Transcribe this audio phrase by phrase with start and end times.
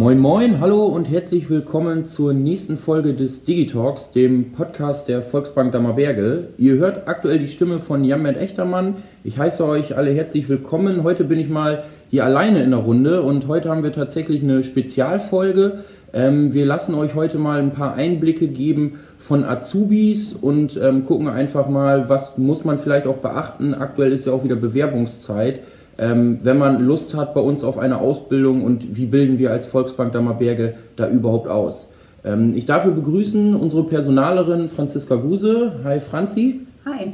[0.00, 5.72] Moin Moin, hallo und herzlich willkommen zur nächsten Folge des Digitalks, dem Podcast der Volksbank
[5.72, 6.48] Dammerberge.
[6.56, 8.94] Ihr hört aktuell die Stimme von Jan-Mert Echtermann.
[9.24, 11.02] Ich heiße euch alle herzlich willkommen.
[11.02, 14.62] Heute bin ich mal hier alleine in der Runde und heute haben wir tatsächlich eine
[14.62, 15.80] Spezialfolge.
[16.14, 21.28] Ähm, wir lassen euch heute mal ein paar Einblicke geben von Azubis und ähm, gucken
[21.28, 23.74] einfach mal, was muss man vielleicht auch beachten.
[23.74, 25.60] Aktuell ist ja auch wieder Bewerbungszeit
[26.00, 29.66] ähm, wenn man Lust hat bei uns auf eine Ausbildung und wie bilden wir als
[29.66, 31.90] Volksbank Dammerberge da überhaupt aus.
[32.24, 35.72] Ähm, ich darf begrüßen unsere Personalerin Franziska Guse.
[35.84, 36.60] Hi Franzi.
[36.86, 37.12] Hi.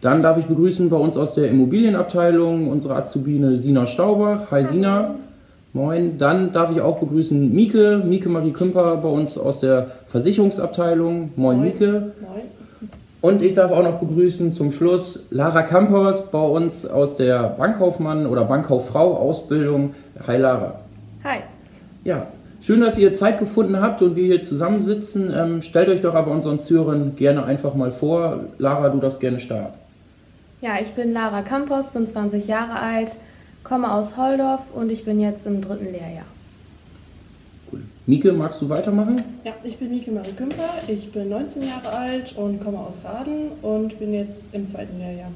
[0.00, 4.50] Dann darf ich begrüßen bei uns aus der Immobilienabteilung unsere Azubine Sina Staubach.
[4.50, 5.14] Hi Sina.
[5.72, 6.18] Moin.
[6.18, 11.30] Dann darf ich auch begrüßen Mieke, Mieke Marie Kümper bei uns aus der Versicherungsabteilung.
[11.36, 11.60] Moin, Moin.
[11.60, 12.12] Mieke.
[12.20, 12.42] Moin.
[13.24, 18.26] Und ich darf auch noch begrüßen zum Schluss Lara Campos bei uns aus der Bankkaufmann
[18.26, 19.94] oder Bankkauffrau Ausbildung.
[20.26, 20.80] Hi Lara.
[21.24, 21.38] Hi.
[22.04, 22.26] Ja,
[22.60, 25.32] schön, dass ihr Zeit gefunden habt und wir hier zusammensitzen.
[25.34, 28.40] Ähm, stellt euch doch aber unseren Zürern gerne einfach mal vor.
[28.58, 29.72] Lara, du darfst gerne starten.
[30.60, 33.16] Ja, ich bin Lara Campos, bin 20 Jahre alt,
[33.62, 36.26] komme aus Holdorf und ich bin jetzt im dritten Lehrjahr.
[38.06, 39.16] Mieke, magst du weitermachen?
[39.44, 43.52] Ja, ich bin Mieke Marie Kümper, ich bin 19 Jahre alt und komme aus Raden
[43.62, 45.30] und bin jetzt im zweiten Lehrjahr.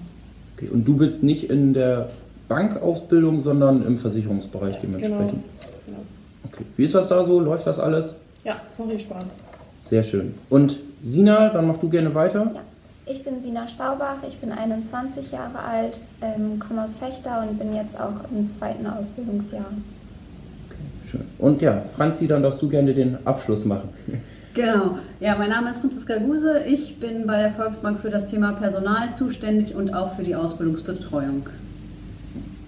[0.54, 2.10] Okay, und du bist nicht in der
[2.48, 5.30] Bankausbildung, sondern im Versicherungsbereich ja, dementsprechend?
[5.30, 5.98] Genau, genau.
[6.46, 7.40] Okay, wie ist das da so?
[7.40, 8.16] Läuft das alles?
[8.44, 9.38] Ja, es macht richtig Spaß.
[9.84, 10.34] Sehr schön.
[10.50, 12.50] Und Sina, dann mach du gerne weiter.
[12.54, 12.60] Ja.
[13.06, 17.74] Ich bin Sina Staubach, ich bin 21 Jahre alt, ähm, komme aus Fechter und bin
[17.74, 19.72] jetzt auch im zweiten Ausbildungsjahr.
[21.10, 21.22] Schön.
[21.38, 23.88] Und ja, Franzi, dann darfst du gerne den Abschluss machen.
[24.54, 24.98] Genau.
[25.20, 26.62] Ja, mein Name ist Franziska Guse.
[26.66, 31.46] Ich bin bei der Volksbank für das Thema Personal zuständig und auch für die Ausbildungsbetreuung.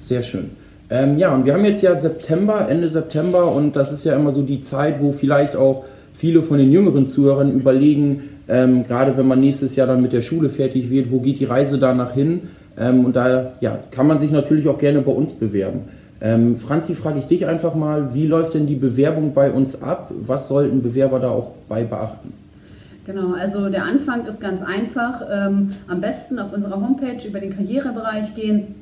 [0.03, 0.51] Sehr schön.
[0.89, 4.33] Ähm, ja, und wir haben jetzt ja September, Ende September und das ist ja immer
[4.33, 5.85] so die Zeit, wo vielleicht auch
[6.15, 10.21] viele von den jüngeren Zuhörern überlegen, ähm, gerade wenn man nächstes Jahr dann mit der
[10.21, 12.43] Schule fertig wird, wo geht die Reise danach hin?
[12.79, 15.83] Ähm, und da ja, kann man sich natürlich auch gerne bei uns bewerben.
[16.21, 20.13] Ähm, Franzi, frage ich dich einfach mal, wie läuft denn die Bewerbung bei uns ab?
[20.27, 22.33] Was sollten Bewerber da auch bei beachten?
[23.07, 25.23] Genau, also der Anfang ist ganz einfach.
[25.33, 28.75] Ähm, am besten auf unserer Homepage über den Karrierebereich gehen.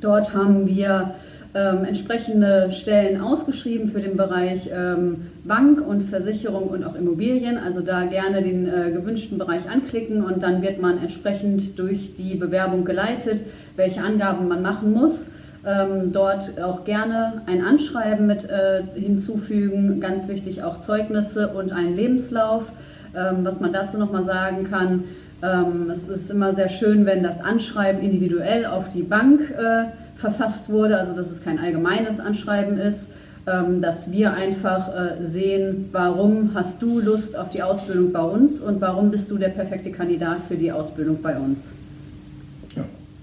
[0.00, 1.14] Dort haben wir
[1.54, 7.58] ähm, entsprechende Stellen ausgeschrieben für den Bereich ähm, Bank und Versicherung und auch Immobilien.
[7.58, 12.36] Also da gerne den äh, gewünschten Bereich anklicken und dann wird man entsprechend durch die
[12.36, 13.44] Bewerbung geleitet,
[13.76, 15.28] welche Angaben man machen muss.
[15.64, 21.94] Ähm, dort auch gerne ein Anschreiben mit äh, hinzufügen, ganz wichtig auch Zeugnisse und einen
[21.94, 22.72] Lebenslauf.
[23.14, 25.04] Ähm, was man dazu nochmal sagen kann,
[25.42, 29.84] ähm, es ist immer sehr schön, wenn das Anschreiben individuell auf die Bank äh,
[30.16, 33.10] verfasst wurde, also dass es kein allgemeines Anschreiben ist,
[33.46, 38.60] ähm, dass wir einfach äh, sehen, warum hast du Lust auf die Ausbildung bei uns
[38.60, 41.74] und warum bist du der perfekte Kandidat für die Ausbildung bei uns.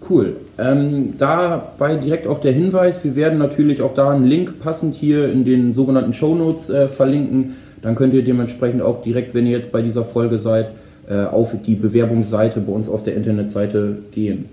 [0.10, 0.38] Cool.
[0.58, 5.32] Ähm, dabei direkt auch der Hinweis, wir werden natürlich auch da einen Link passend hier
[5.32, 7.56] in den sogenannten Show Notes äh, verlinken.
[7.82, 10.72] Dann könnt ihr dementsprechend auch direkt, wenn ihr jetzt bei dieser Folge seid,
[11.08, 14.46] äh, auf die Bewerbungsseite bei uns auf der Internetseite gehen.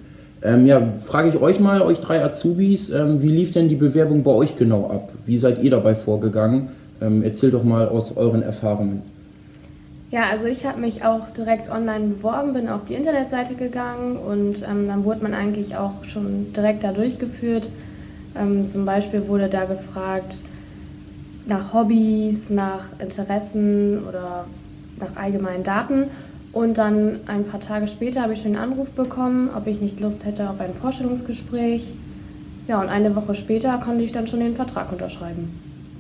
[0.42, 4.22] Ähm, ja, frage ich euch mal, euch drei Azubis, ähm, wie lief denn die Bewerbung
[4.22, 5.12] bei euch genau ab?
[5.24, 6.68] Wie seid ihr dabei vorgegangen?
[7.00, 9.02] Ähm, erzählt doch mal aus euren Erfahrungen.
[10.10, 14.62] Ja, also ich habe mich auch direkt online beworben, bin auf die Internetseite gegangen und
[14.62, 17.68] ähm, dann wurde man eigentlich auch schon direkt da durchgeführt.
[18.40, 20.36] Ähm, zum Beispiel wurde da gefragt
[21.46, 24.44] nach Hobbys, nach Interessen oder
[24.98, 26.04] nach allgemeinen Daten.
[26.52, 30.00] Und dann ein paar Tage später habe ich schon einen Anruf bekommen, ob ich nicht
[30.00, 31.86] Lust hätte auf ein Vorstellungsgespräch.
[32.68, 35.50] Ja, und eine Woche später konnte ich dann schon den Vertrag unterschreiben.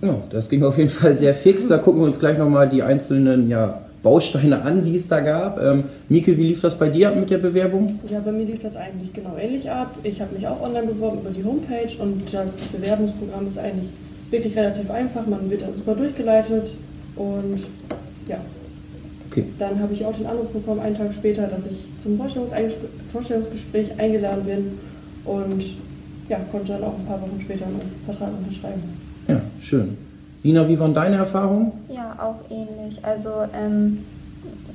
[0.00, 1.68] Ja, das ging auf jeden Fall sehr fix.
[1.68, 5.60] Da gucken wir uns gleich nochmal die einzelnen ja, Bausteine an, die es da gab.
[5.60, 7.98] Ähm, Mieke, wie lief das bei dir mit der Bewerbung?
[8.08, 9.96] Ja, bei mir lief das eigentlich genau ähnlich ab.
[10.04, 13.88] Ich habe mich auch online beworben über die Homepage und das Bewerbungsprogramm ist eigentlich
[14.30, 15.26] wirklich relativ einfach.
[15.26, 16.70] Man wird da super durchgeleitet
[17.16, 17.58] und
[18.28, 18.38] ja.
[19.28, 19.46] Okay.
[19.58, 22.16] Dann habe ich auch den Anruf bekommen, einen Tag später, dass ich zum
[23.12, 24.78] Vorstellungsgespräch eingeladen bin
[25.24, 25.64] und
[26.28, 28.82] ja, konnte dann auch ein paar Wochen später einen Vertrag unterschreiben.
[29.26, 30.05] Ja, schön.
[30.46, 31.72] Sina, wie waren deine Erfahrungen?
[31.88, 33.04] Ja, auch ähnlich.
[33.04, 34.04] Also ähm,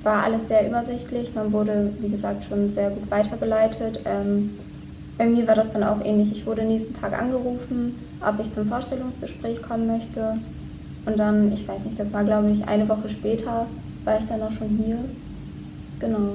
[0.04, 1.34] war alles sehr übersichtlich.
[1.34, 4.02] Man wurde, wie gesagt, schon sehr gut weitergeleitet.
[4.04, 4.50] Ähm,
[5.18, 6.34] bei mir war das dann auch ähnlich.
[6.34, 10.40] Ich wurde nächsten Tag angerufen, ob ich zum Vorstellungsgespräch kommen möchte.
[11.06, 13.66] Und dann, ich weiß nicht, das war glaube ich eine Woche später,
[14.04, 14.98] war ich dann auch schon hier.
[16.02, 16.34] Genau.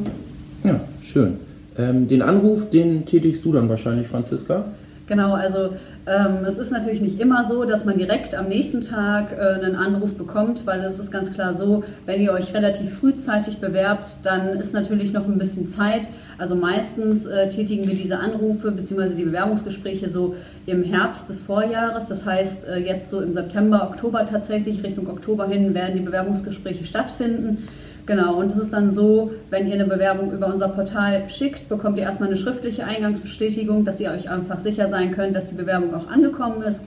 [0.65, 1.37] Ja, schön.
[1.77, 4.65] Ähm, den Anruf, den tätigst du dann wahrscheinlich, Franziska?
[5.07, 5.71] Genau, also
[6.07, 9.77] ähm, es ist natürlich nicht immer so, dass man direkt am nächsten Tag äh, einen
[9.77, 14.57] Anruf bekommt, weil es ist ganz klar so, wenn ihr euch relativ frühzeitig bewerbt, dann
[14.57, 16.09] ist natürlich noch ein bisschen Zeit.
[16.39, 19.15] Also meistens äh, tätigen wir diese Anrufe bzw.
[19.15, 20.35] die Bewerbungsgespräche so
[20.67, 22.07] im Herbst des Vorjahres.
[22.07, 26.85] Das heißt, äh, jetzt so im September, Oktober tatsächlich, Richtung Oktober hin werden die Bewerbungsgespräche
[26.85, 27.69] stattfinden.
[28.07, 31.99] Genau, und es ist dann so, wenn ihr eine Bewerbung über unser Portal schickt, bekommt
[31.99, 35.93] ihr erstmal eine schriftliche Eingangsbestätigung, dass ihr euch einfach sicher sein könnt, dass die Bewerbung
[35.93, 36.85] auch angekommen ist.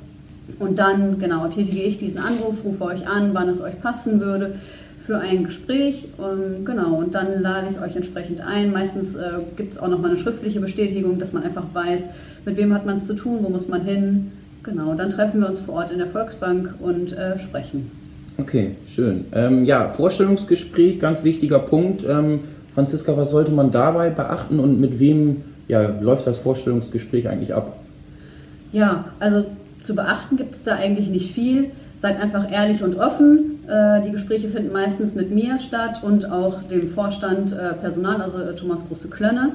[0.60, 4.56] Und dann, genau, tätige ich diesen Anruf, rufe euch an, wann es euch passen würde
[5.06, 6.08] für ein Gespräch.
[6.18, 8.72] Und, genau, und dann lade ich euch entsprechend ein.
[8.72, 12.08] Meistens äh, gibt es auch nochmal eine schriftliche Bestätigung, dass man einfach weiß,
[12.46, 14.32] mit wem hat man es zu tun, wo muss man hin.
[14.64, 17.99] Genau, dann treffen wir uns vor Ort in der Volksbank und äh, sprechen.
[18.40, 19.26] Okay, schön.
[19.34, 22.06] Ähm, ja, Vorstellungsgespräch, ganz wichtiger Punkt.
[22.08, 22.42] Ähm,
[22.74, 27.78] Franziska, was sollte man dabei beachten und mit wem ja, läuft das Vorstellungsgespräch eigentlich ab?
[28.72, 29.46] Ja, also
[29.82, 31.72] zu beachten gibt es da eigentlich nicht viel.
[31.96, 33.60] Seid einfach ehrlich und offen.
[33.68, 38.42] Äh, die Gespräche finden meistens mit mir statt und auch dem Vorstand äh, Personal, also
[38.42, 39.52] äh, Thomas Große-Klönne.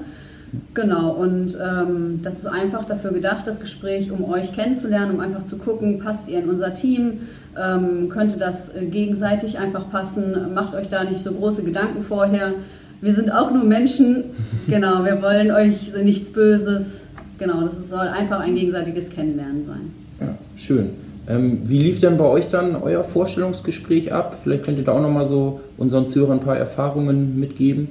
[0.75, 5.45] Genau, und ähm, das ist einfach dafür gedacht, das Gespräch, um euch kennenzulernen, um einfach
[5.45, 7.21] zu gucken, passt ihr in unser Team,
[7.57, 12.53] ähm, könnte das äh, gegenseitig einfach passen, macht euch da nicht so große Gedanken vorher.
[13.01, 14.25] Wir sind auch nur Menschen,
[14.67, 17.05] genau, wir wollen euch so nichts Böses.
[17.39, 19.93] Genau, das soll einfach ein gegenseitiges Kennenlernen sein.
[20.21, 20.91] Ja, schön.
[21.27, 24.39] Ähm, wie lief denn bei euch dann euer Vorstellungsgespräch ab?
[24.43, 27.89] Vielleicht könnt ihr da auch nochmal so unseren Zuhörern ein paar Erfahrungen mitgeben.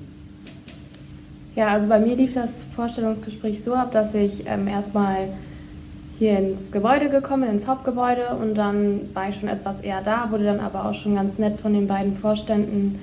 [1.55, 5.27] Ja, also bei mir lief das Vorstellungsgespräch so ab, dass ich ähm, erstmal
[6.17, 10.45] hier ins Gebäude gekommen, ins Hauptgebäude und dann war ich schon etwas eher da, wurde
[10.45, 12.99] dann aber auch schon ganz nett von den beiden Vorständen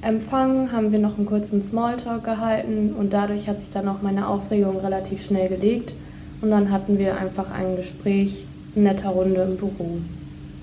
[0.00, 4.26] empfangen, haben wir noch einen kurzen Smalltalk gehalten und dadurch hat sich dann auch meine
[4.26, 5.94] Aufregung relativ schnell gelegt
[6.40, 8.44] und dann hatten wir einfach ein Gespräch
[8.74, 9.98] in netter Runde im Büro.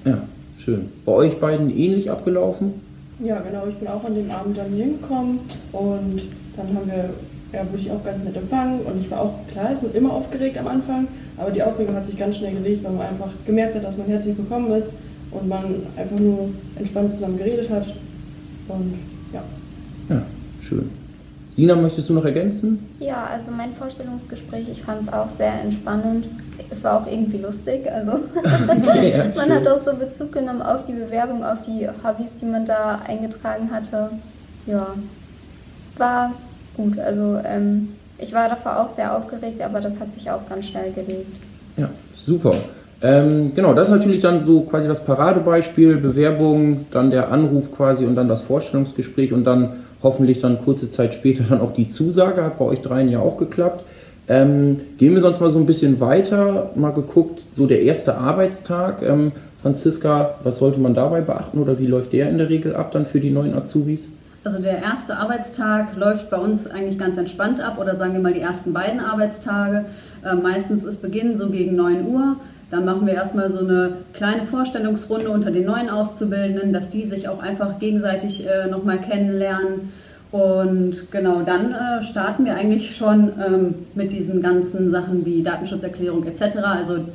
[0.04, 0.22] Ja,
[0.58, 0.90] schön.
[1.06, 2.74] Bei euch beiden ähnlich abgelaufen?
[3.20, 3.64] Ja, genau.
[3.68, 5.40] Ich bin auch an dem Abend dann hier hingekommen
[5.74, 6.22] und
[6.60, 7.10] dann haben wir
[7.54, 10.14] ja, wurde ich auch ganz nett empfangen und ich war auch, klar, es wird immer
[10.14, 11.08] aufgeregt am Anfang,
[11.38, 14.08] aber die Aufregung hat sich ganz schnell gelegt, weil man einfach gemerkt hat, dass man
[14.08, 14.94] herzlich willkommen ist
[15.32, 15.64] und man
[15.98, 17.88] einfach nur entspannt zusammen geredet hat
[18.68, 18.94] und
[19.34, 19.44] ja.
[20.10, 20.22] Ja,
[20.62, 20.90] schön.
[21.52, 22.88] Sina, möchtest du noch ergänzen?
[23.00, 26.28] Ja, also mein Vorstellungsgespräch, ich fand es auch sehr entspannend.
[26.70, 28.12] Es war auch irgendwie lustig, also
[29.02, 32.66] ja, man hat auch so Bezug genommen auf die Bewerbung, auf die Hobbys, die man
[32.66, 34.12] da eingetragen hatte.
[34.68, 34.94] Ja,
[35.98, 36.34] war
[36.80, 36.98] gut.
[37.00, 40.92] Also ähm, ich war davor auch sehr aufgeregt, aber das hat sich auch ganz schnell
[40.92, 41.28] gelegt.
[41.78, 41.90] Ja,
[42.20, 42.56] super.
[43.02, 48.06] Ähm, genau, das ist natürlich dann so quasi das Paradebeispiel, Bewerbung, dann der Anruf quasi
[48.06, 49.72] und dann das Vorstellungsgespräch und dann
[50.04, 53.38] hoffentlich dann kurze Zeit später dann auch die Zusage, hat bei euch dreien ja auch
[53.38, 53.84] geklappt.
[54.28, 59.02] Ähm, gehen wir sonst mal so ein bisschen weiter, mal geguckt, so der erste Arbeitstag.
[59.02, 62.92] Ähm, Franziska, was sollte man dabei beachten oder wie läuft der in der Regel ab
[62.92, 64.10] dann für die neuen Azubis?
[64.50, 68.34] Also der erste Arbeitstag läuft bei uns eigentlich ganz entspannt ab oder sagen wir mal
[68.34, 69.86] die ersten beiden Arbeitstage.
[70.26, 72.38] Äh, meistens ist Beginn so gegen 9 Uhr.
[72.72, 77.28] Dann machen wir erstmal so eine kleine Vorstellungsrunde unter den neuen Auszubildenden, dass die sich
[77.28, 79.94] auch einfach gegenseitig äh, nochmal kennenlernen.
[80.32, 86.24] Und genau, dann äh, starten wir eigentlich schon ähm, mit diesen ganzen Sachen wie Datenschutzerklärung
[86.24, 86.56] etc.
[86.64, 87.06] Also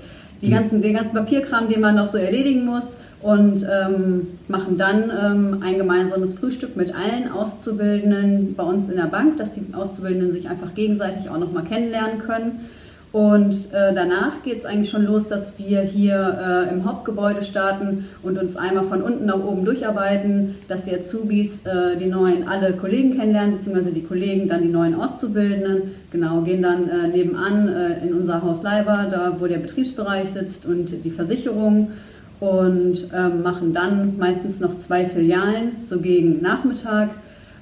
[0.45, 5.11] die ganzen, den ganzen Papierkram, den man noch so erledigen muss und ähm, machen dann
[5.11, 10.31] ähm, ein gemeinsames Frühstück mit allen Auszubildenden bei uns in der Bank, dass die Auszubildenden
[10.31, 12.69] sich einfach gegenseitig auch nochmal kennenlernen können.
[13.15, 18.07] Und äh, danach geht es eigentlich schon los, dass wir hier äh, im Hauptgebäude starten
[18.25, 22.73] und uns einmal von unten nach oben durcharbeiten, dass die Azubis äh, die neuen alle
[22.73, 25.95] Kollegen kennenlernen, beziehungsweise die Kollegen dann die neuen Auszubildenden.
[26.11, 30.67] Genau, gehen dann äh, nebenan äh, in unser Haus Leiber, da wo der Betriebsbereich sitzt
[30.67, 31.93] und die Versicherung
[32.41, 37.11] und ähm, machen dann meistens noch zwei Filialen, so gegen Nachmittag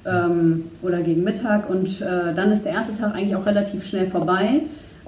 [0.03, 4.07] ähm, oder gegen Mittag und äh, dann ist der erste Tag eigentlich auch relativ schnell
[4.07, 4.61] vorbei.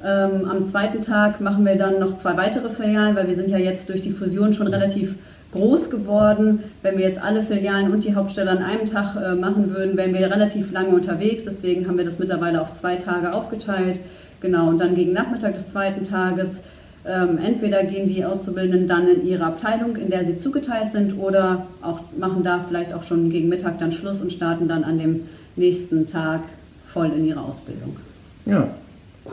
[0.06, 3.58] Ähm, am zweiten Tag machen wir dann noch zwei weitere Filialen, weil wir sind ja
[3.58, 5.16] jetzt durch die Fusion schon relativ
[5.52, 6.60] groß geworden.
[6.84, 10.14] Wenn wir jetzt alle Filialen und die Hauptstelle an einem Tag äh, machen würden, wären
[10.14, 11.44] wir relativ lange unterwegs.
[11.44, 14.00] Deswegen haben wir das mittlerweile auf zwei Tage aufgeteilt.
[14.42, 16.62] Genau, und dann gegen Nachmittag des zweiten Tages
[17.08, 21.66] ähm, entweder gehen die Auszubildenden dann in ihre Abteilung, in der sie zugeteilt sind, oder
[21.82, 25.22] auch machen da vielleicht auch schon gegen Mittag dann Schluss und starten dann an dem
[25.56, 26.42] nächsten Tag
[26.84, 27.98] voll in ihre Ausbildung.
[28.46, 28.68] Ja,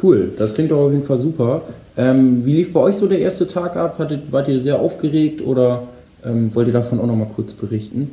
[0.00, 1.62] Cool, das klingt doch auf jeden Fall super.
[1.96, 3.99] Ähm, wie lief bei euch so der erste Tag ab?
[3.99, 5.88] Hattet, wart ihr sehr aufgeregt oder
[6.25, 8.11] ähm, wollt ihr davon auch noch mal kurz berichten?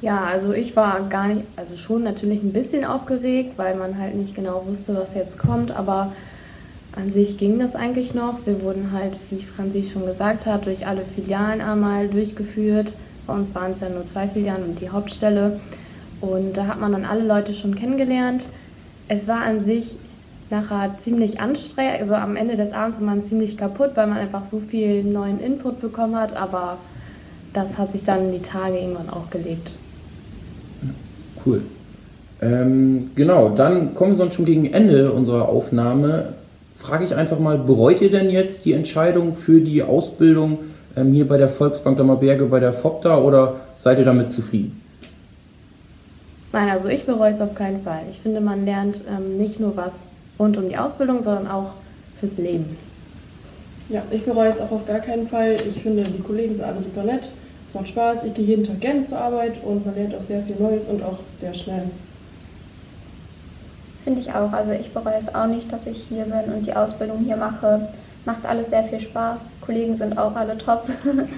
[0.00, 4.14] Ja, also ich war gar nicht, also schon natürlich ein bisschen aufgeregt, weil man halt
[4.16, 6.12] nicht genau wusste, was jetzt kommt, aber
[6.96, 8.46] An sich ging das eigentlich noch.
[8.46, 12.94] Wir wurden halt, wie Franzi schon gesagt hat, durch alle Filialen einmal durchgeführt.
[13.26, 15.60] Bei uns waren es ja nur zwei Filialen und die Hauptstelle.
[16.20, 18.46] Und da hat man dann alle Leute schon kennengelernt.
[19.08, 19.96] Es war an sich
[20.54, 22.00] nachher ziemlich anstrengend.
[22.00, 25.40] Also am Ende des Abends war man ziemlich kaputt, weil man einfach so viel neuen
[25.40, 26.36] Input bekommen hat.
[26.36, 26.78] Aber
[27.52, 29.76] das hat sich dann die Tage irgendwann auch gelegt.
[31.44, 31.62] Cool.
[32.40, 36.34] Ähm, genau, dann kommen wir schon gegen Ende unserer Aufnahme.
[36.74, 40.58] Frage ich einfach mal, bereut ihr denn jetzt die Entscheidung für die Ausbildung
[40.96, 44.80] ähm, hier bei der Volksbank Dammerberge, bei der FOPTA oder seid ihr damit zufrieden?
[46.52, 48.02] Nein, also ich bereue es auf keinen Fall.
[48.10, 49.92] Ich finde, man lernt ähm, nicht nur was
[50.38, 51.72] rund um die Ausbildung, sondern auch
[52.18, 52.76] fürs Leben.
[53.88, 55.56] Ja, ich bereue es auch auf gar keinen Fall.
[55.68, 57.30] Ich finde, die Kollegen sind alle super nett.
[57.68, 58.24] Es macht Spaß.
[58.24, 61.02] Ich gehe jeden Tag gerne zur Arbeit und man lernt auch sehr viel Neues und
[61.02, 61.90] auch sehr schnell.
[64.02, 64.52] Finde ich auch.
[64.52, 67.88] Also ich bereue es auch nicht, dass ich hier bin und die Ausbildung hier mache.
[68.24, 69.46] Macht alles sehr viel Spaß.
[69.60, 70.88] Kollegen sind auch alle top.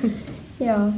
[0.58, 0.92] ja.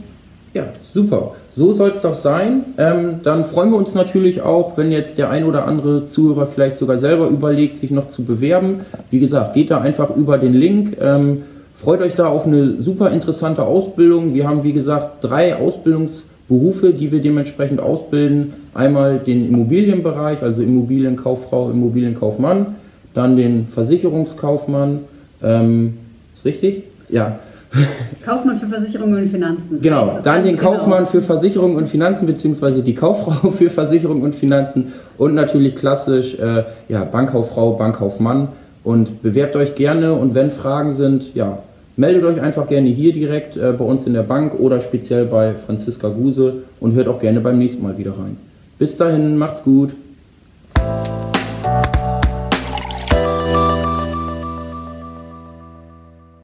[0.55, 1.33] Ja, super.
[1.52, 2.64] So soll es doch sein.
[2.78, 6.76] Ähm, dann freuen wir uns natürlich auch, wenn jetzt der ein oder andere Zuhörer vielleicht
[6.76, 8.81] sogar selber überlegt, sich noch zu bewerben.
[9.11, 10.97] Wie gesagt, geht da einfach über den Link.
[11.00, 11.43] Ähm,
[11.75, 14.35] freut euch da auf eine super interessante Ausbildung.
[14.35, 18.55] Wir haben, wie gesagt, drei Ausbildungsberufe, die wir dementsprechend ausbilden.
[18.73, 22.76] Einmal den Immobilienbereich, also Immobilienkauffrau, Immobilienkaufmann,
[23.12, 25.00] dann den Versicherungskaufmann.
[25.43, 25.95] Ähm,
[26.35, 26.85] ist richtig?
[27.11, 27.38] Ja.
[28.25, 29.81] Kaufmann für Versicherungen und Finanzen.
[29.81, 30.73] Genau, dann den genau.
[30.73, 31.11] Kaufmann genau.
[31.11, 36.65] für Versicherungen und Finanzen, beziehungsweise die Kauffrau für Versicherungen und Finanzen und natürlich klassisch äh,
[36.89, 38.49] ja, Bankkauffrau, Bankkaufmann.
[38.85, 41.59] Und bewerbt euch gerne und wenn Fragen sind, ja,
[41.97, 45.55] meldet euch einfach gerne hier direkt äh, bei uns in der Bank oder speziell bei
[45.55, 48.39] Franziska Guse und hört auch gerne beim nächsten Mal wieder rein.
[48.79, 49.95] Bis dahin, macht's gut.